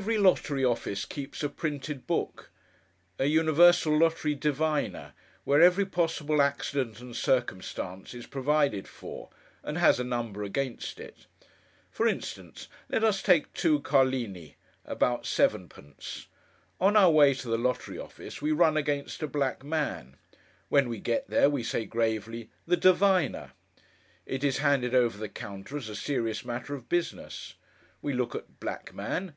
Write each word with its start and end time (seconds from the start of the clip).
Every 0.00 0.16
lottery 0.16 0.64
office 0.64 1.04
keeps 1.04 1.42
a 1.42 1.50
printed 1.50 2.06
book, 2.06 2.48
an 3.18 3.28
Universal 3.28 3.98
Lottery 3.98 4.34
Diviner, 4.34 5.12
where 5.44 5.60
every 5.60 5.84
possible 5.84 6.40
accident 6.40 7.00
and 7.00 7.14
circumstance 7.14 8.14
is 8.14 8.26
provided 8.26 8.88
for, 8.88 9.28
and 9.62 9.76
has 9.76 10.00
a 10.00 10.04
number 10.04 10.44
against 10.44 10.98
it. 10.98 11.26
For 11.90 12.08
instance, 12.08 12.68
let 12.88 13.04
us 13.04 13.20
take 13.20 13.52
two 13.52 13.80
carlini—about 13.80 15.26
sevenpence. 15.26 16.26
On 16.80 16.96
our 16.96 17.10
way 17.10 17.34
to 17.34 17.48
the 17.48 17.58
lottery 17.58 17.98
office, 17.98 18.40
we 18.40 18.50
run 18.50 18.78
against 18.78 19.22
a 19.22 19.28
black 19.28 19.62
man. 19.62 20.16
When 20.70 20.88
we 20.88 21.00
get 21.00 21.28
there, 21.28 21.50
we 21.50 21.62
say 21.62 21.84
gravely, 21.84 22.48
'The 22.66 22.78
Diviner.' 22.78 23.52
It 24.24 24.42
is 24.42 24.56
handed 24.56 24.94
over 24.94 25.18
the 25.18 25.28
counter, 25.28 25.76
as 25.76 25.90
a 25.90 25.94
serious 25.94 26.46
matter 26.46 26.74
of 26.74 26.88
business. 26.88 27.56
We 28.00 28.14
look 28.14 28.34
at 28.34 28.58
black 28.58 28.94
man. 28.94 29.34